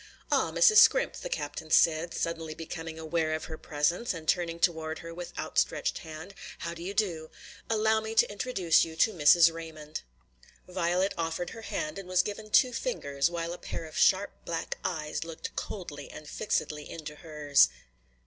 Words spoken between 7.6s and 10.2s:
Allow me to introduce you to Mrs. Raymond."